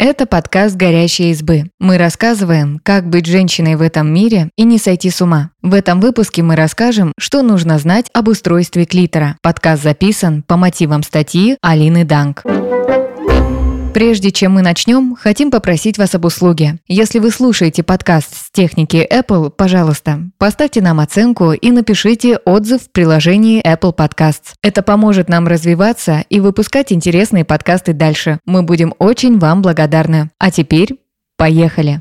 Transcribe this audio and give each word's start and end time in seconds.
Это 0.00 0.26
подкаст 0.26 0.76
«Горящие 0.76 1.32
избы». 1.32 1.72
Мы 1.80 1.98
рассказываем, 1.98 2.80
как 2.84 3.08
быть 3.08 3.26
женщиной 3.26 3.74
в 3.74 3.82
этом 3.82 4.06
мире 4.14 4.48
и 4.56 4.62
не 4.62 4.78
сойти 4.78 5.10
с 5.10 5.20
ума. 5.20 5.50
В 5.60 5.74
этом 5.74 6.00
выпуске 6.00 6.44
мы 6.44 6.54
расскажем, 6.54 7.12
что 7.18 7.42
нужно 7.42 7.80
знать 7.80 8.06
об 8.12 8.28
устройстве 8.28 8.84
клитора. 8.84 9.36
Подкаст 9.42 9.82
записан 9.82 10.44
по 10.44 10.56
мотивам 10.56 11.02
статьи 11.02 11.58
Алины 11.62 12.04
Данг. 12.04 12.44
Прежде 13.98 14.30
чем 14.30 14.52
мы 14.52 14.62
начнем, 14.62 15.16
хотим 15.16 15.50
попросить 15.50 15.98
вас 15.98 16.14
об 16.14 16.24
услуге. 16.24 16.78
Если 16.86 17.18
вы 17.18 17.32
слушаете 17.32 17.82
подкаст 17.82 18.32
с 18.32 18.50
техники 18.52 19.04
Apple, 19.12 19.50
пожалуйста, 19.50 20.20
поставьте 20.38 20.80
нам 20.80 21.00
оценку 21.00 21.50
и 21.50 21.72
напишите 21.72 22.36
отзыв 22.44 22.82
в 22.82 22.92
приложении 22.92 23.60
Apple 23.60 23.92
Podcasts. 23.92 24.52
Это 24.62 24.82
поможет 24.82 25.28
нам 25.28 25.48
развиваться 25.48 26.24
и 26.30 26.38
выпускать 26.38 26.92
интересные 26.92 27.44
подкасты 27.44 27.92
дальше. 27.92 28.38
Мы 28.46 28.62
будем 28.62 28.94
очень 29.00 29.40
вам 29.40 29.62
благодарны. 29.62 30.30
А 30.38 30.52
теперь 30.52 31.00
поехали! 31.36 31.98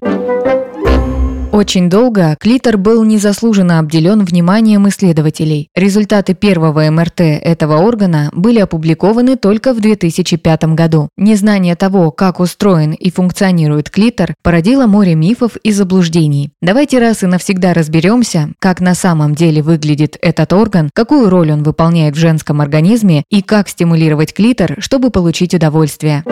Очень 1.58 1.90
долго 1.90 2.38
клитор 2.40 2.78
был 2.78 3.04
незаслуженно 3.04 3.80
обделен 3.80 4.24
вниманием 4.24 4.88
исследователей. 4.90 5.70
Результаты 5.74 6.36
первого 6.36 6.88
МРТ 6.92 7.22
этого 7.22 7.78
органа 7.78 8.30
были 8.32 8.60
опубликованы 8.60 9.38
только 9.38 9.74
в 9.74 9.80
2005 9.80 10.76
году. 10.76 11.10
Незнание 11.18 11.76
того, 11.76 12.12
как 12.12 12.40
устроен 12.40 12.92
и 12.92 13.10
функционирует 13.10 13.90
клитор, 13.90 14.36
породило 14.44 14.86
море 14.86 15.16
мифов 15.16 15.56
и 15.56 15.72
заблуждений. 15.72 16.52
Давайте 16.62 17.00
раз 17.00 17.24
и 17.24 17.26
навсегда 17.26 17.74
разберемся, 17.74 18.52
как 18.60 18.80
на 18.80 18.94
самом 18.94 19.34
деле 19.34 19.64
выглядит 19.64 20.16
этот 20.22 20.54
орган, 20.54 20.92
какую 20.94 21.28
роль 21.28 21.52
он 21.52 21.64
выполняет 21.64 22.16
в 22.16 22.20
женском 22.20 22.62
организме 22.62 23.24
и 23.32 23.42
как 23.42 23.68
стимулировать 23.68 24.32
клитор, 24.32 24.76
чтобы 24.78 25.10
получить 25.10 25.56
удовольствие. 25.56 26.24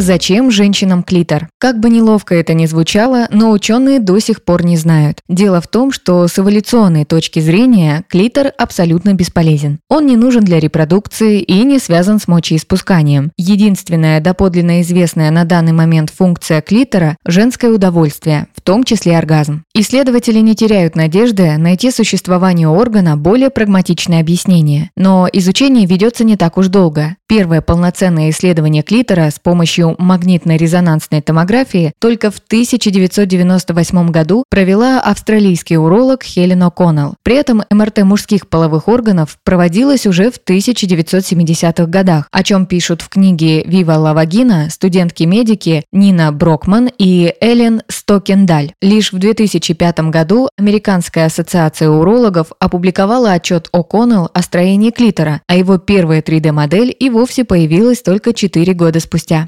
Зачем 0.00 0.50
женщинам 0.50 1.02
клитор? 1.02 1.50
Как 1.58 1.78
бы 1.78 1.90
неловко 1.90 2.34
это 2.34 2.54
ни 2.54 2.64
звучало, 2.64 3.28
но 3.30 3.50
ученые 3.50 4.00
до 4.00 4.18
сих 4.18 4.42
пор 4.42 4.64
не 4.64 4.78
знают. 4.78 5.20
Дело 5.28 5.60
в 5.60 5.68
том, 5.68 5.92
что 5.92 6.26
с 6.26 6.38
эволюционной 6.38 7.04
точки 7.04 7.38
зрения 7.40 8.02
клитор 8.08 8.50
абсолютно 8.56 9.12
бесполезен. 9.12 9.78
Он 9.90 10.06
не 10.06 10.16
нужен 10.16 10.42
для 10.42 10.58
репродукции 10.58 11.42
и 11.42 11.62
не 11.64 11.78
связан 11.78 12.18
с 12.18 12.28
мочеиспусканием. 12.28 13.30
Единственная 13.36 14.22
доподлинно 14.22 14.80
известная 14.80 15.30
на 15.30 15.44
данный 15.44 15.72
момент 15.72 16.08
функция 16.08 16.62
клитора– 16.62 17.18
женское 17.26 17.70
удовольствие, 17.70 18.46
в 18.56 18.62
том 18.62 18.84
числе 18.84 19.18
оргазм. 19.18 19.64
Исследователи 19.74 20.38
не 20.38 20.54
теряют 20.54 20.96
надежды 20.96 21.58
найти 21.58 21.90
существованию 21.90 22.70
органа 22.70 23.18
более 23.18 23.50
прагматичное 23.50 24.20
объяснение. 24.20 24.88
Но 24.96 25.28
изучение 25.30 25.84
ведется 25.84 26.24
не 26.24 26.38
так 26.38 26.56
уж 26.56 26.68
долго. 26.68 27.16
Первое 27.28 27.60
полноценное 27.60 28.30
исследование 28.30 28.82
клитора 28.82 29.30
с 29.30 29.38
помощью 29.38 29.89
магнитно-резонансной 29.98 31.22
томографии 31.22 31.92
только 31.98 32.30
в 32.30 32.38
1998 32.38 34.10
году 34.10 34.44
провела 34.48 35.00
австралийский 35.00 35.76
уролог 35.76 36.22
Хелен 36.22 36.62
О'Коннелл. 36.62 37.14
При 37.22 37.36
этом 37.36 37.62
МРТ 37.70 38.02
мужских 38.04 38.48
половых 38.48 38.88
органов 38.88 39.38
проводилась 39.44 40.06
уже 40.06 40.30
в 40.30 40.38
1970-х 40.44 41.86
годах, 41.86 42.28
о 42.30 42.42
чем 42.42 42.66
пишут 42.66 43.02
в 43.02 43.08
книге 43.08 43.62
«Вива 43.62 43.94
ла 43.94 44.14
вагина» 44.14 44.68
студентки-медики 44.70 45.84
Нина 45.92 46.32
Брокман 46.32 46.90
и 46.98 47.34
Эллен 47.40 47.82
Стокендаль. 47.88 48.72
Лишь 48.80 49.12
в 49.12 49.18
2005 49.18 50.00
году 50.10 50.48
Американская 50.56 51.26
ассоциация 51.26 51.88
урологов 51.88 52.52
опубликовала 52.58 53.32
отчет 53.32 53.68
О'Коннелл 53.72 54.30
о 54.32 54.42
строении 54.42 54.90
клитора, 54.90 55.42
а 55.46 55.56
его 55.56 55.78
первая 55.78 56.22
3D-модель 56.22 56.94
и 56.98 57.10
вовсе 57.10 57.44
появилась 57.44 58.02
только 58.02 58.32
4 58.32 58.72
года 58.74 59.00
спустя. 59.00 59.46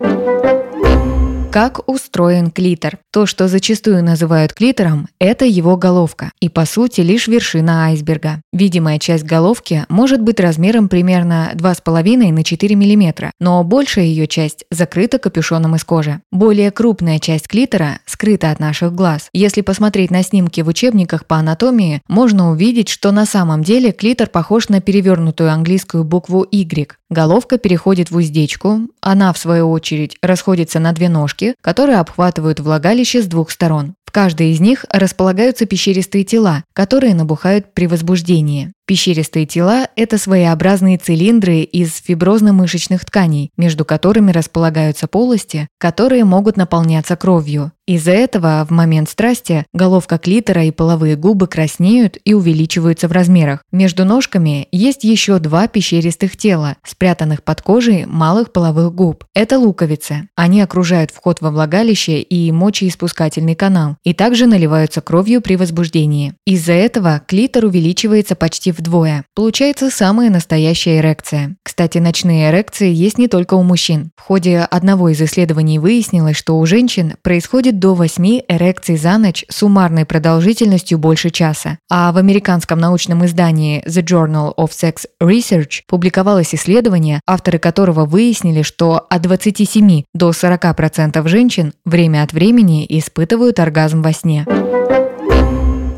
Как 1.51 1.87
устроен 1.89 2.51
клитор? 2.51 2.99
То, 3.13 3.27
что 3.27 3.47
зачастую 3.47 4.03
называют 4.03 4.55
клитором, 4.55 5.07
это 5.19 5.45
его 5.45 5.77
головка 5.77 6.33
и, 6.41 6.49
по 6.49 6.65
сути, 6.65 7.03
лишь 7.03 7.29
вершина 7.29 7.85
айсберга. 7.89 8.41
Видимая 8.55 8.99
часть 8.99 9.25
головки 9.25 9.85
может 9.91 10.23
быть 10.23 10.41
размером 10.41 10.89
примерно 10.89 11.51
2,5 11.55 12.33
на 12.33 12.43
4 12.43 12.75
мм, 12.75 13.31
но 13.39 13.63
большая 13.65 14.07
ее 14.07 14.27
часть 14.27 14.65
закрыта 14.71 15.19
капюшоном 15.19 15.77
из 15.77 15.85
кожи. 15.85 16.23
Более 16.33 16.71
крупная 16.71 17.19
часть 17.19 17.49
клитора 17.49 17.99
скрыта 18.07 18.51
от 18.51 18.61
наших 18.61 18.95
глаз. 18.95 19.29
Если 19.35 19.61
посмотреть 19.61 20.11
на 20.11 20.23
снимки 20.23 20.63
в 20.63 20.69
учебниках 20.69 21.27
по 21.27 21.37
анатомии, 21.37 22.01
можно 22.09 22.51
увидеть, 22.51 22.89
что 22.89 23.13
на 23.13 23.27
самом 23.27 23.63
деле 23.63 23.93
клитор 23.93 24.31
похож 24.31 24.71
на 24.71 24.81
перевернутую 24.81 25.53
английскую 25.53 26.05
букву 26.05 26.47
Y. 26.51 26.89
Головка 27.11 27.59
переходит 27.59 28.11
в 28.11 28.17
уздечку, 28.17 28.89
она, 29.03 29.35
в 29.35 29.39
свою 29.39 29.71
очередь, 29.71 30.17
расходится 30.23 30.79
на 30.81 30.93
две 30.93 31.11
ножки, 31.11 31.55
которые 31.61 31.99
обхватывают 31.99 32.59
влагалище 32.59 33.02
с 33.05 33.27
двух 33.27 33.51
сторон. 33.51 33.95
В 34.05 34.13
каждой 34.13 34.53
из 34.53 34.61
них 34.61 34.85
располагаются 34.91 35.65
пещеристые 35.67 36.25
тела, 36.25 36.65
которые 36.75 37.15
набухают 37.15 37.73
при 37.73 37.87
возбуждении. 37.87 38.73
Пещеристые 38.93 39.47
тела– 39.47 39.89
это 39.97 40.19
своеобразные 40.19 40.99
цилиндры 40.99 41.61
из 41.61 41.99
фиброзно-мышечных 42.07 43.07
тканей, 43.07 43.51
между 43.57 43.87
которыми 43.87 44.33
располагаются 44.33 45.07
полости, 45.07 45.67
которые 45.79 46.27
могут 46.27 46.59
наполняться 46.59 47.17
кровью. 47.17 47.73
Из-за 47.87 48.13
этого 48.13 48.65
в 48.69 48.71
момент 48.71 49.11
страсти 49.11 49.67
головка 49.73 50.17
клитора 50.17 50.65
и 50.65 50.71
половые 50.71 51.17
губы 51.17 51.49
краснеют 51.49 52.17
и 52.25 52.33
увеличиваются 52.33 53.09
в 53.09 53.13
размерах. 53.13 53.65
Между 53.73 54.05
ножками 54.05 54.69
есть 54.71 55.03
еще 55.03 55.41
два 55.41 55.67
пещеристых 55.67 56.37
тела, 56.37 56.77
спрятанных 56.87 57.43
под 57.43 57.61
кожей 57.61 58.07
малых 58.07 58.53
половых 58.53 58.95
губ. 58.95 59.25
Это 59.35 59.59
луковицы. 59.59 60.29
Они 60.37 60.61
окружают 60.61 61.11
вход 61.11 61.41
во 61.41 61.51
влагалище 61.51 62.21
и 62.21 62.53
мочеиспускательный 62.53 63.57
канал, 63.57 63.97
и 64.05 64.15
также 64.15 64.47
наливаются 64.47 65.01
кровью 65.01 65.41
при 65.41 65.57
возбуждении. 65.57 66.35
Из-за 66.47 66.75
этого 66.75 67.21
клитор 67.27 67.65
увеличивается 67.65 68.37
почти 68.37 68.71
вдвое. 68.83 69.25
Получается 69.35 69.91
самая 69.91 70.29
настоящая 70.29 70.99
эрекция. 70.99 71.57
Кстати, 71.63 71.99
ночные 71.99 72.51
эрекции 72.51 72.93
есть 72.93 73.17
не 73.17 73.29
только 73.29 73.55
у 73.55 73.63
мужчин. 73.63 74.11
В 74.17 74.23
ходе 74.23 74.59
одного 74.59 75.09
из 75.11 75.23
исследований 75.23 75.79
выяснилось, 75.79 76.37
что 76.37 76.59
у 76.59 76.67
женщин 76.67 77.15
происходит 77.23 77.79
до 77.79 77.95
8 77.95 78.41
эрекций 78.49 78.97
за 78.97 79.17
ночь 79.19 79.45
суммарной 79.49 80.05
продолжительностью 80.05 80.99
больше 80.99 81.31
часа. 81.31 81.79
А 81.89 82.13
в 82.13 82.19
американском 82.19 82.79
научном 82.79 83.25
издании 83.25 83.83
The 83.87 84.03
Journal 84.03 84.55
of 84.57 84.71
Sex 84.71 85.07
Research 85.23 85.83
публиковалось 85.87 86.55
исследование, 86.55 87.21
авторы 87.27 87.59
которого 87.59 88.05
выяснили, 88.05 88.63
что 88.63 89.07
от 89.09 89.23
27 89.23 90.03
до 90.13 90.31
40% 90.31 91.27
женщин 91.29 91.73
время 91.85 92.23
от 92.25 92.33
времени 92.33 92.85
испытывают 92.89 93.61
оргазм 93.61 94.03
во 94.03 94.13
сне. 94.13 94.45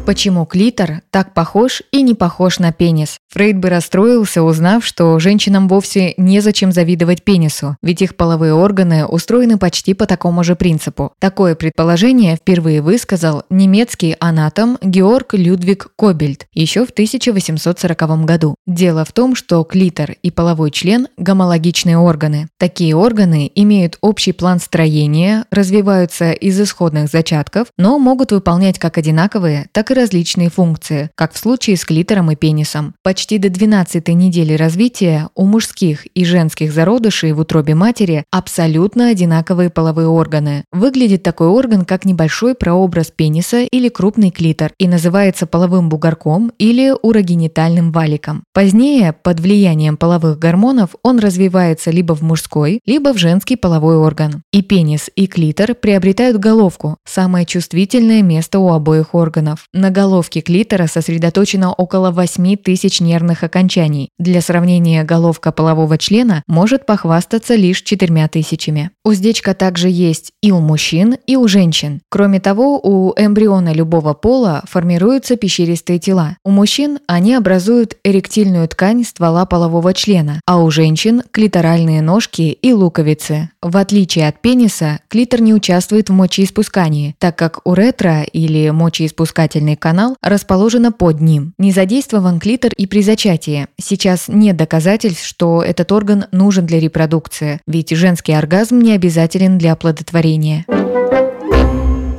Почему 0.07 0.45
клитор 0.45 1.01
так 1.11 1.33
похож 1.33 1.83
и 1.91 2.03
не 2.03 2.13
похож 2.13 2.59
на 2.59 2.73
пенис? 2.73 3.17
Фрейд 3.31 3.57
бы 3.57 3.71
расстроился, 3.71 4.43
узнав, 4.43 4.85
что 4.85 5.19
женщинам 5.19 5.67
вовсе 5.67 6.13
незачем 6.19 6.73
завидовать 6.73 7.25
пенису, 7.25 7.79
ведь 7.83 8.03
их 8.03 8.15
половые 8.15 8.53
органы 8.53 9.07
устроены 9.07 9.57
почти 9.57 9.95
по 9.95 10.07
такому 10.07 10.45
же 10.45 10.57
принципу. 10.57 11.13
Такое 11.19 11.55
предположение 11.55 12.37
впервые 12.37 12.83
высказал 12.83 13.45
немецкий 13.49 14.15
анатом 14.21 14.79
Георг 14.83 15.33
Людвиг 15.33 15.89
Кобельт 15.97 16.47
еще 16.53 16.85
в 16.85 16.91
1840 16.91 18.25
году. 18.27 18.57
Дело 18.67 19.07
в 19.07 19.13
том, 19.13 19.35
что 19.35 19.65
клитор 19.65 20.13
и 20.23 20.31
половой 20.31 20.71
член– 20.71 21.09
гомологичные 21.17 21.97
органы. 21.97 22.49
Такие 22.59 22.95
органы 22.95 23.51
имеют 23.55 23.97
общий 24.03 24.33
план 24.33 24.61
строения, 24.61 25.47
развиваются 25.51 26.33
из 26.33 26.61
исходных 26.61 27.09
зачатков, 27.09 27.69
но 27.79 27.99
могут 27.99 28.33
выполнять 28.33 28.79
как 28.79 28.99
одинаковые, 28.99 29.69
так 29.73 29.91
и 29.91 29.94
различные 29.95 30.51
функции, 30.51 31.11
как 31.15 31.33
в 31.33 31.39
случае 31.39 31.77
с 31.77 31.85
клитором 31.85 32.31
и 32.31 32.37
пенисом. 32.37 32.95
Почти 33.03 33.39
до 33.39 33.49
12 33.49 34.09
недели 34.09 34.55
развития 34.55 35.29
у 35.35 35.47
мужских 35.47 36.07
и 36.15 36.25
женских 36.25 36.73
зародышей 36.73 37.33
в 37.33 37.41
утробе 37.41 37.75
матери 37.75 38.25
абсолютно 38.31 39.09
одинаковые 39.09 39.71
половые 39.71 40.09
органы. 40.09 40.65
Выглядит 40.73 41.23
такой 41.23 41.49
орган 41.49 41.85
как 41.85 42.05
небольшой 42.05 42.55
прообраз 42.55 43.11
пениса 43.15 43.63
или 43.63 43.89
крупный 43.89 44.31
клитор 44.31 44.73
и 44.79 44.89
называется 44.89 45.47
половым 45.47 45.89
бугорком 45.89 46.53
или 46.59 46.93
урогенитальным 47.03 47.93
валиком. 47.93 48.45
Позднее, 48.53 49.13
под 49.13 49.41
влиянием 49.41 49.97
половых 49.97 50.39
гормонов, 50.39 50.91
он 51.03 51.19
развивается 51.19 51.91
либо 51.91 52.15
в 52.15 52.23
мужской, 52.23 52.81
либо 52.87 53.13
в 53.13 53.19
женский 53.19 53.57
половой 53.57 53.97
орган. 53.97 54.43
И 54.53 54.63
пенис, 54.63 55.11
и 55.15 55.27
клитор 55.27 55.75
приобретают 55.75 56.39
головку, 56.39 56.97
самое 57.05 57.47
чувствительное 57.47 58.23
место 58.23 58.59
у 58.59 58.73
обоих 58.73 59.15
органов. 59.15 59.67
На 59.85 59.91
головке 59.91 60.41
клитора 60.41 60.87
сосредоточено 60.87 61.71
около 61.71 62.11
8 62.11 62.57
тысяч 62.57 63.03
нервных 63.03 63.43
окончаний. 63.43 64.09
Для 64.19 64.41
сравнения, 64.41 65.05
головка 65.05 65.53
полового 65.53 65.99
члена 65.99 66.43
может 66.47 66.87
похвастаться 66.87 67.55
лишь 67.55 67.83
четырьмя 67.83 68.27
тысячами. 68.29 68.93
Уздечка 69.05 69.53
также 69.53 69.91
есть 69.91 70.33
и 70.43 70.51
у 70.53 70.61
мужчин, 70.61 71.19
и 71.27 71.37
у 71.37 71.47
женщин. 71.49 72.01
Кроме 72.09 72.41
того, 72.41 72.81
у 72.83 73.13
эмбриона 73.15 73.75
любого 73.75 74.15
пола 74.15 74.63
формируются 74.67 75.37
пещеристые 75.37 75.99
тела. 75.99 76.39
У 76.47 76.51
мужчин 76.51 76.99
они 77.07 77.35
образуют 77.35 77.99
эректильную 78.05 78.67
ткань 78.69 79.05
ствола 79.05 79.45
полового 79.45 79.93
члена, 79.93 80.41
а 80.47 80.63
у 80.63 80.71
женщин– 80.71 81.23
клиторальные 81.31 82.01
ножки 82.01 82.57
и 82.63 82.73
луковицы. 82.73 83.51
В 83.61 83.77
отличие 83.77 84.29
от 84.29 84.41
пениса, 84.41 85.01
клитор 85.09 85.43
не 85.43 85.53
участвует 85.53 86.09
в 86.09 86.15
мочеиспускании, 86.15 87.15
так 87.19 87.37
как 87.37 87.61
уретра 87.65 88.23
или 88.23 88.71
мочеиспускательный 88.71 89.74
канал 89.77 90.17
расположена 90.23 90.93
под 90.93 91.21
ним. 91.21 91.55
Не 91.59 91.73
задействован 91.73 92.41
клитор 92.41 92.73
и 92.77 92.87
при 92.87 93.03
зачатии. 93.03 93.67
Сейчас 93.81 94.29
нет 94.29 94.57
доказательств, 94.57 95.25
что 95.25 95.63
этот 95.63 95.93
орган 95.93 96.27
нужен 96.33 96.67
для 96.67 96.81
репродукции, 96.81 97.61
ведь 97.67 97.91
женский 97.91 98.33
оргазм 98.33 98.79
не 98.81 98.93
обязателен 98.93 99.59
для 99.59 99.73
оплодотворения. 99.73 100.65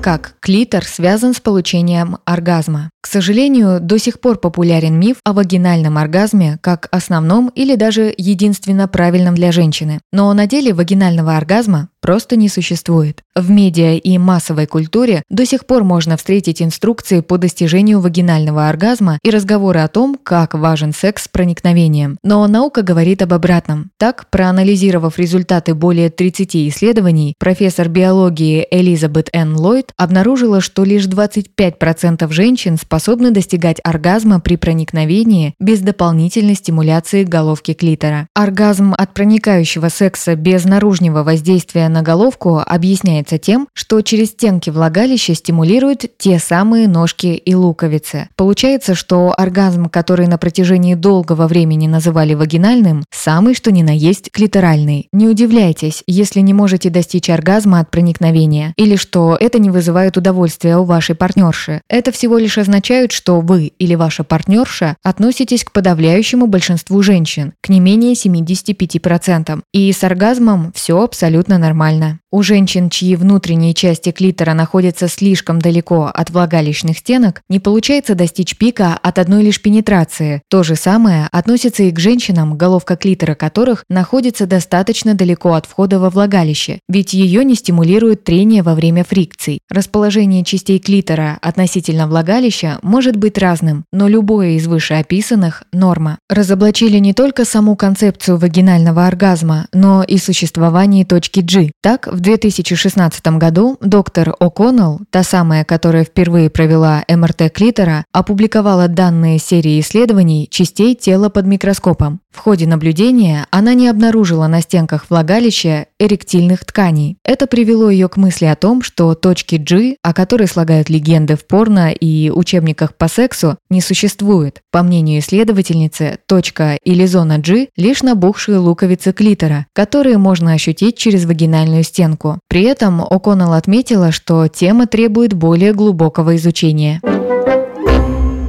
Как 0.05 0.35
клитор 0.39 0.85
связан 0.85 1.33
с 1.33 1.39
получением 1.39 2.19
оргазма? 2.25 2.91
К 3.01 3.07
сожалению, 3.07 3.79
до 3.79 3.97
сих 3.97 4.19
пор 4.19 4.37
популярен 4.37 4.99
миф 4.99 5.17
о 5.23 5.33
вагинальном 5.33 5.97
оргазме 5.97 6.59
как 6.61 6.87
основном 6.91 7.49
или 7.55 7.75
даже 7.75 8.13
единственно 8.15 8.87
правильном 8.87 9.33
для 9.33 9.51
женщины. 9.51 10.01
Но 10.11 10.31
на 10.33 10.45
деле 10.45 10.73
вагинального 10.73 11.37
оргазма 11.37 11.89
просто 12.01 12.35
не 12.35 12.49
существует. 12.49 13.23
В 13.35 13.49
медиа 13.49 13.95
и 13.95 14.17
массовой 14.19 14.67
культуре 14.67 15.23
до 15.29 15.43
сих 15.43 15.65
пор 15.65 15.83
можно 15.83 16.17
встретить 16.17 16.61
инструкции 16.61 17.21
по 17.21 17.39
достижению 17.39 17.99
вагинального 17.99 18.69
оргазма 18.69 19.17
и 19.23 19.31
разговоры 19.31 19.79
о 19.79 19.87
том, 19.87 20.15
как 20.21 20.53
важен 20.53 20.93
секс 20.93 21.23
с 21.23 21.27
проникновением. 21.27 22.17
Но 22.23 22.45
наука 22.47 22.83
говорит 22.83 23.23
об 23.23 23.33
обратном. 23.33 23.89
Так, 23.97 24.27
проанализировав 24.29 25.17
результаты 25.17 25.73
более 25.73 26.11
30 26.11 26.55
исследований, 26.69 27.33
профессор 27.39 27.89
биологии 27.89 28.67
Элизабет 28.69 29.29
Н. 29.33 29.55
Ллойд 29.55 29.91
обнаружила, 29.97 30.61
что 30.61 30.83
лишь 30.83 31.07
25% 31.07 32.31
женщин 32.31 32.77
способны 32.77 33.31
достигать 33.31 33.77
оргазма 33.83 34.39
при 34.39 34.55
проникновении 34.55 35.53
без 35.59 35.79
дополнительной 35.79 36.55
стимуляции 36.55 37.23
головки 37.23 37.73
клитора. 37.73 38.27
Оргазм 38.33 38.93
от 38.97 39.13
проникающего 39.13 39.89
секса 39.89 40.35
без 40.35 40.65
наружного 40.65 41.23
воздействия 41.23 41.87
на 41.89 42.01
головку 42.01 42.59
объясняется 42.65 43.37
тем, 43.37 43.67
что 43.73 44.01
через 44.01 44.29
стенки 44.29 44.69
влагалища 44.69 45.33
стимулируют 45.33 46.05
те 46.17 46.39
самые 46.39 46.87
ножки 46.87 47.27
и 47.27 47.55
луковицы. 47.55 48.29
Получается, 48.35 48.95
что 48.95 49.33
оргазм, 49.37 49.89
который 49.89 50.27
на 50.27 50.37
протяжении 50.37 50.95
долгого 50.95 51.47
времени 51.47 51.87
называли 51.87 52.33
вагинальным, 52.33 53.03
самый 53.11 53.55
что 53.55 53.71
ни 53.71 53.81
на 53.81 53.95
есть 53.95 54.31
клиторальный. 54.31 55.07
Не 55.13 55.27
удивляйтесь, 55.27 56.03
если 56.07 56.41
не 56.41 56.53
можете 56.53 56.89
достичь 56.89 57.29
оргазма 57.29 57.79
от 57.79 57.91
проникновения, 57.91 58.73
или 58.75 58.95
что 58.95 59.37
это 59.39 59.59
не 59.59 59.69
вызывает 59.69 59.84
удовольствия 60.17 60.77
у 60.77 60.83
вашей 60.83 61.15
партнерши. 61.15 61.81
Это 61.89 62.11
всего 62.11 62.37
лишь 62.37 62.57
означает, 62.57 63.11
что 63.11 63.41
вы 63.41 63.73
или 63.79 63.95
ваша 63.95 64.23
партнерша 64.23 64.95
относитесь 65.03 65.63
к 65.63 65.71
подавляющему 65.71 66.47
большинству 66.47 67.01
женщин, 67.01 67.53
к 67.61 67.69
не 67.69 67.79
менее 67.79 68.13
75%. 68.13 69.61
И 69.73 69.91
с 69.91 70.03
оргазмом 70.03 70.71
все 70.73 71.01
абсолютно 71.01 71.57
нормально. 71.57 72.19
У 72.35 72.43
женщин, 72.43 72.89
чьи 72.89 73.15
внутренние 73.15 73.73
части 73.73 74.11
клитора 74.11 74.53
находятся 74.53 75.07
слишком 75.07 75.59
далеко 75.59 76.11
от 76.13 76.31
влагалищных 76.31 76.97
стенок, 76.97 77.41
не 77.47 77.61
получается 77.61 78.13
достичь 78.13 78.57
пика 78.57 78.99
от 79.01 79.19
одной 79.19 79.41
лишь 79.41 79.61
пенетрации. 79.61 80.41
То 80.49 80.61
же 80.61 80.75
самое 80.75 81.29
относится 81.31 81.83
и 81.83 81.91
к 81.91 81.99
женщинам, 81.99 82.57
головка 82.57 82.97
клитора 82.97 83.35
которых 83.35 83.85
находится 83.87 84.47
достаточно 84.47 85.13
далеко 85.13 85.53
от 85.53 85.65
входа 85.65 85.97
во 85.97 86.09
влагалище, 86.09 86.79
ведь 86.89 87.13
ее 87.13 87.45
не 87.45 87.55
стимулирует 87.55 88.25
трение 88.25 88.63
во 88.63 88.75
время 88.75 89.05
фрикций. 89.05 89.59
Расположение 89.75 90.45
частей 90.45 90.79
клитора 90.79 91.37
относительно 91.41 92.07
влагалища 92.07 92.79
может 92.81 93.17
быть 93.17 93.37
разным, 93.37 93.83
но 93.91 94.07
любое 94.07 94.51
из 94.51 94.67
вышеописанных– 94.67 95.63
норма. 95.73 96.17
Разоблачили 96.29 96.97
не 96.97 97.13
только 97.13 97.43
саму 97.43 97.75
концепцию 97.75 98.37
вагинального 98.37 99.05
оргазма, 99.05 99.67
но 99.73 100.01
и 100.01 100.17
существование 100.17 101.03
точки 101.03 101.41
G. 101.41 101.73
Так, 101.81 102.07
в 102.07 102.21
2016 102.21 103.27
году 103.37 103.75
доктор 103.81 104.33
О'Коннелл, 104.39 105.01
та 105.09 105.23
самая, 105.23 105.65
которая 105.65 106.05
впервые 106.05 106.49
провела 106.49 107.03
МРТ 107.09 107.51
клитора, 107.53 108.05
опубликовала 108.13 108.87
данные 108.87 109.39
серии 109.39 109.81
исследований 109.81 110.47
частей 110.49 110.95
тела 110.95 111.27
под 111.27 111.47
микроскопом. 111.47 112.21
В 112.35 112.39
ходе 112.39 112.67
наблюдения 112.67 113.47
она 113.49 113.73
не 113.73 113.87
обнаружила 113.87 114.47
на 114.47 114.61
стенках 114.61 115.05
влагалища 115.09 115.87
эректильных 115.99 116.65
тканей. 116.65 117.17
Это 117.23 117.47
привело 117.47 117.89
ее 117.89 118.09
к 118.09 118.17
мысли 118.17 118.43
о 118.45 118.57
том, 118.57 118.83
что 118.83 119.15
точки 119.15 119.55
G, 119.55 119.95
о 120.03 120.13
которой 120.13 120.47
слагают 120.47 120.89
легенды 120.89 121.37
в 121.37 121.47
порно 121.47 121.93
и 121.93 122.29
учебниках 122.29 122.93
по 122.95 123.07
сексу, 123.07 123.57
не 123.69 123.79
существует. 123.79 124.61
По 124.69 124.83
мнению 124.83 125.21
исследовательницы, 125.21 126.19
точка 126.27 126.77
или 126.83 127.05
зона 127.05 127.37
G– 127.39 127.69
лишь 127.77 128.03
набухшие 128.03 128.57
луковицы 128.57 129.13
клитора, 129.13 129.67
которые 129.71 130.17
можно 130.17 130.51
ощутить 130.51 130.97
через 130.97 131.23
вагинальную 131.23 131.83
стенку. 131.83 132.39
При 132.49 132.63
этом 132.63 133.01
О'Коннелл 133.01 133.55
отметила, 133.55 134.11
что 134.11 134.49
тема 134.49 134.87
требует 134.87 135.33
более 135.33 135.73
глубокого 135.73 136.35
изучения. 136.35 136.99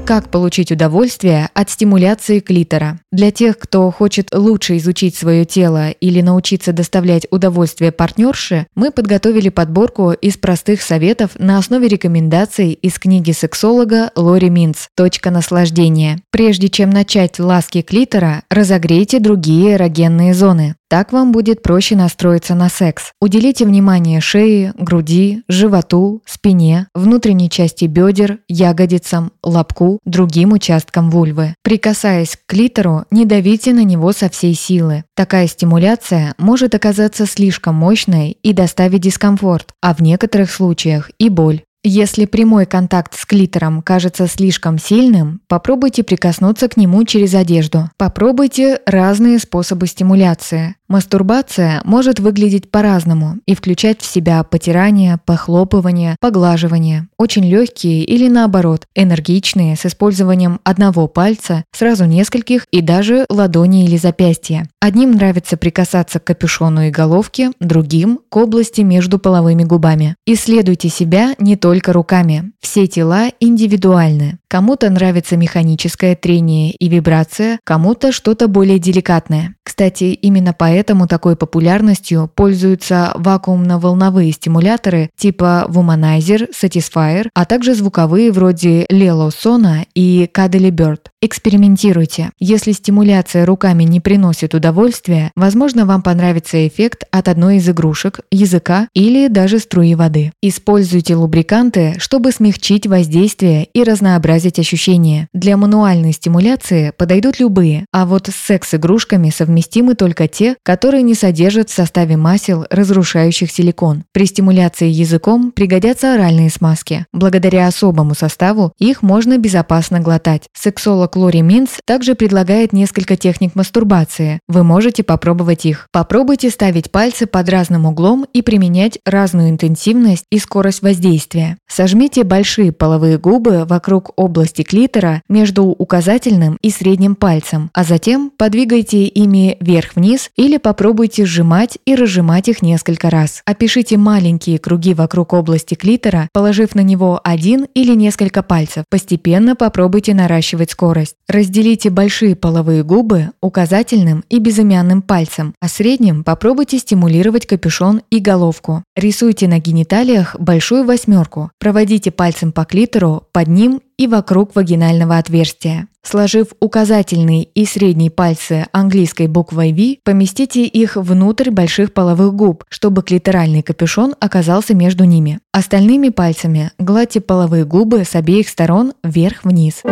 Как 0.06 0.28
получить 0.30 0.70
удовольствие 0.70 1.50
от 1.52 1.68
стимуляции 1.68 2.38
клитора? 2.38 3.00
Для 3.10 3.32
тех, 3.32 3.58
кто 3.58 3.90
хочет 3.90 4.28
лучше 4.32 4.76
изучить 4.76 5.16
свое 5.16 5.44
тело 5.44 5.90
или 5.90 6.20
научиться 6.20 6.72
доставлять 6.72 7.26
удовольствие 7.32 7.90
партнерше, 7.90 8.68
мы 8.76 8.92
подготовили 8.92 9.48
подборку 9.48 10.12
из 10.12 10.36
простых 10.36 10.82
советов 10.82 11.32
на 11.40 11.58
основе 11.58 11.88
рекомендаций 11.88 12.70
из 12.70 13.00
книги 13.00 13.32
сексолога 13.32 14.12
Лори 14.14 14.48
Минц 14.48 14.86
«Точка 14.94 15.32
наслаждения». 15.32 16.20
Прежде 16.30 16.68
чем 16.68 16.90
начать 16.90 17.40
ласки 17.40 17.82
клитора, 17.82 18.44
разогрейте 18.48 19.18
другие 19.18 19.74
эрогенные 19.74 20.34
зоны. 20.34 20.76
Так 20.88 21.12
вам 21.12 21.32
будет 21.32 21.62
проще 21.62 21.96
настроиться 21.96 22.54
на 22.54 22.68
секс. 22.68 23.10
Уделите 23.20 23.64
внимание 23.64 24.20
шее, 24.20 24.72
груди, 24.78 25.42
животу, 25.48 26.22
спине, 26.24 26.86
внутренней 26.94 27.50
части 27.50 27.86
бедер, 27.86 28.38
ягодицам, 28.46 29.32
лобку, 29.42 29.98
другим 30.04 30.52
участкам 30.52 31.10
вульвы. 31.10 31.54
Прикасаясь 31.62 32.36
к 32.36 32.46
клитору, 32.46 33.04
не 33.10 33.24
давите 33.24 33.72
на 33.72 33.82
него 33.82 34.12
со 34.12 34.28
всей 34.28 34.54
силы. 34.54 35.02
Такая 35.16 35.48
стимуляция 35.48 36.34
может 36.38 36.74
оказаться 36.76 37.26
слишком 37.26 37.74
мощной 37.74 38.36
и 38.42 38.52
доставить 38.52 39.00
дискомфорт, 39.00 39.72
а 39.82 39.92
в 39.92 40.00
некоторых 40.00 40.52
случаях 40.52 41.10
и 41.18 41.28
боль. 41.28 41.62
Если 41.88 42.24
прямой 42.24 42.66
контакт 42.66 43.16
с 43.16 43.24
клитором 43.24 43.80
кажется 43.80 44.26
слишком 44.26 44.76
сильным, 44.76 45.40
попробуйте 45.46 46.02
прикоснуться 46.02 46.68
к 46.68 46.76
нему 46.76 47.04
через 47.04 47.32
одежду. 47.32 47.88
Попробуйте 47.96 48.80
разные 48.86 49.38
способы 49.38 49.86
стимуляции. 49.86 50.74
Мастурбация 50.88 51.82
может 51.84 52.20
выглядеть 52.20 52.70
по-разному 52.70 53.38
и 53.44 53.54
включать 53.54 54.00
в 54.00 54.06
себя 54.06 54.42
потирание, 54.44 55.18
похлопывание, 55.24 56.16
поглаживание, 56.20 57.08
очень 57.18 57.44
легкие 57.44 58.04
или 58.04 58.28
наоборот, 58.28 58.86
энергичные 58.94 59.76
с 59.76 59.84
использованием 59.84 60.60
одного 60.62 61.08
пальца, 61.08 61.64
сразу 61.72 62.04
нескольких 62.04 62.66
и 62.70 62.80
даже 62.80 63.26
ладони 63.28 63.84
или 63.84 63.96
запястья. 63.96 64.68
Одним 64.80 65.12
нравится 65.12 65.56
прикасаться 65.56 66.20
к 66.20 66.24
капюшону 66.24 66.82
и 66.82 66.90
головке, 66.90 67.50
другим– 67.58 68.20
к 68.28 68.36
области 68.36 68.82
между 68.82 69.18
половыми 69.18 69.64
губами. 69.64 70.14
Исследуйте 70.26 70.88
себя 70.88 71.34
не 71.38 71.56
только 71.56 71.92
руками. 71.92 72.52
Все 72.60 72.86
тела 72.86 73.30
индивидуальны. 73.40 74.38
Кому-то 74.48 74.88
нравится 74.90 75.36
механическое 75.36 76.14
трение 76.14 76.70
и 76.70 76.88
вибрация, 76.88 77.58
кому-то 77.64 78.12
что-то 78.12 78.46
более 78.46 78.78
деликатное. 78.78 79.56
Кстати, 79.64 80.04
именно 80.04 80.54
поэтому 80.56 81.08
такой 81.08 81.34
популярностью 81.34 82.30
пользуются 82.34 83.12
вакуумно-волновые 83.16 84.30
стимуляторы 84.30 85.10
типа 85.16 85.66
Womanizer, 85.68 86.48
Satisfyer, 86.52 87.28
а 87.34 87.44
также 87.44 87.74
звуковые 87.74 88.30
вроде 88.30 88.84
Lelo 88.84 89.30
Sona 89.30 89.84
и 89.94 90.30
Cuddly 90.32 90.70
Bird. 90.70 91.00
Экспериментируйте. 91.20 92.30
Если 92.38 92.70
стимуляция 92.70 93.44
руками 93.44 93.82
не 93.82 93.98
приносит 94.00 94.54
удовольствия, 94.54 95.32
возможно, 95.34 95.84
вам 95.84 96.02
понравится 96.02 96.68
эффект 96.68 97.02
от 97.10 97.26
одной 97.26 97.56
из 97.56 97.68
игрушек, 97.68 98.20
языка 98.30 98.88
или 98.94 99.26
даже 99.26 99.58
струи 99.58 99.96
воды. 99.96 100.32
Используйте 100.40 101.16
лубриканты, 101.16 101.96
чтобы 101.98 102.30
смягчить 102.30 102.86
воздействие 102.86 103.64
и 103.64 103.82
разнообразие 103.82 104.35
разнообразить 104.36 104.58
ощущения. 104.58 105.28
Для 105.32 105.56
мануальной 105.56 106.12
стимуляции 106.12 106.92
подойдут 106.96 107.40
любые, 107.40 107.86
а 107.92 108.04
вот 108.06 108.28
с 108.28 108.34
секс-игрушками 108.34 109.30
совместимы 109.30 109.94
только 109.94 110.28
те, 110.28 110.56
которые 110.62 111.02
не 111.02 111.14
содержат 111.14 111.70
в 111.70 111.74
составе 111.74 112.16
масел, 112.16 112.66
разрушающих 112.70 113.50
силикон. 113.50 114.04
При 114.12 114.26
стимуляции 114.26 114.88
языком 114.88 115.52
пригодятся 115.52 116.14
оральные 116.14 116.50
смазки. 116.50 117.06
Благодаря 117.12 117.66
особому 117.66 118.14
составу 118.14 118.72
их 118.78 119.02
можно 119.02 119.38
безопасно 119.38 120.00
глотать. 120.00 120.48
Сексолог 120.52 121.16
Лори 121.16 121.42
Минц 121.42 121.70
также 121.86 122.14
предлагает 122.14 122.72
несколько 122.72 123.16
техник 123.16 123.54
мастурбации. 123.54 124.40
Вы 124.48 124.62
можете 124.62 125.02
попробовать 125.02 125.64
их. 125.66 125.88
Попробуйте 125.92 126.50
ставить 126.50 126.90
пальцы 126.90 127.26
под 127.26 127.48
разным 127.48 127.86
углом 127.86 128.26
и 128.32 128.42
применять 128.42 128.98
разную 129.04 129.48
интенсивность 129.48 130.24
и 130.30 130.38
скорость 130.38 130.82
воздействия. 130.82 131.56
Сожмите 131.68 132.24
большие 132.24 132.72
половые 132.72 133.18
губы 133.18 133.64
вокруг 133.64 134.12
области 134.16 134.25
клитора 134.66 135.22
между 135.28 135.64
указательным 135.64 136.58
и 136.62 136.70
средним 136.70 137.14
пальцем, 137.14 137.70
а 137.72 137.84
затем 137.84 138.30
подвигайте 138.36 139.04
ими 139.04 139.56
вверх-вниз 139.60 140.30
или 140.36 140.56
попробуйте 140.56 141.24
сжимать 141.24 141.78
и 141.84 141.94
разжимать 141.94 142.48
их 142.48 142.62
несколько 142.62 143.10
раз. 143.10 143.42
Опишите 143.44 143.96
маленькие 143.96 144.58
круги 144.58 144.94
вокруг 144.94 145.32
области 145.32 145.74
клитора, 145.74 146.28
положив 146.32 146.74
на 146.74 146.80
него 146.80 147.20
один 147.24 147.66
или 147.74 147.94
несколько 147.94 148.42
пальцев. 148.42 148.84
Постепенно 148.90 149.56
попробуйте 149.56 150.14
наращивать 150.14 150.70
скорость. 150.70 151.16
Разделите 151.28 151.90
большие 151.90 152.36
половые 152.36 152.82
губы 152.82 153.30
указательным 153.40 154.24
и 154.28 154.38
безымянным 154.38 155.02
пальцем, 155.02 155.54
а 155.60 155.68
средним 155.68 156.24
попробуйте 156.24 156.78
стимулировать 156.78 157.46
капюшон 157.46 158.02
и 158.10 158.18
головку. 158.18 158.82
Рисуйте 158.94 159.48
на 159.48 159.58
гениталиях 159.58 160.36
большую 160.38 160.84
восьмерку. 160.84 161.50
Проводите 161.58 162.10
пальцем 162.10 162.52
по 162.52 162.64
клитору, 162.64 163.24
под 163.32 163.48
ним 163.48 163.80
и 163.98 164.06
вокруг 164.06 164.54
вагинального 164.54 165.18
отверстия. 165.18 165.88
Сложив 166.02 166.48
указательный 166.60 167.48
и 167.54 167.66
средний 167.66 168.10
пальцы 168.10 168.66
английской 168.72 169.26
буквой 169.26 169.72
V, 169.72 169.98
поместите 170.04 170.64
их 170.64 170.96
внутрь 170.96 171.50
больших 171.50 171.92
половых 171.92 172.32
губ, 172.34 172.64
чтобы 172.68 173.02
клиторальный 173.02 173.62
капюшон 173.62 174.14
оказался 174.20 174.74
между 174.74 175.04
ними. 175.04 175.40
Остальными 175.52 176.10
пальцами 176.10 176.70
гладьте 176.78 177.20
половые 177.20 177.64
губы 177.64 178.04
с 178.04 178.14
обеих 178.14 178.48
сторон 178.48 178.92
вверх-вниз. 179.02 179.82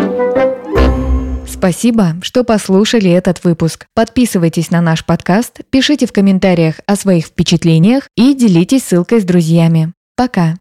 Спасибо, 1.49 2.17
что 2.23 2.45
послушали 2.45 3.11
этот 3.11 3.43
выпуск. 3.43 3.87
Подписывайтесь 3.95 4.71
на 4.71 4.81
наш 4.81 5.05
подкаст, 5.05 5.61
пишите 5.71 6.07
в 6.07 6.13
комментариях 6.13 6.77
о 6.87 6.97
своих 6.97 7.27
впечатлениях 7.27 8.09
и 8.17 8.35
делитесь 8.35 8.85
ссылкой 8.85 9.21
с 9.21 9.25
друзьями. 9.25 9.93
Пока! 10.17 10.55